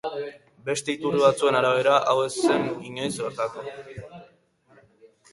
[0.67, 3.67] Beste iturri batzuen arabera hau ez zen inoiz gertatu.